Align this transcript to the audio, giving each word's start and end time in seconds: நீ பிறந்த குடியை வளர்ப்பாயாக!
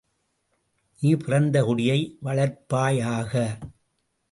நீ 0.99 1.09
பிறந்த 1.15 1.57
குடியை 1.63 1.99
வளர்ப்பாயாக! 2.23 3.33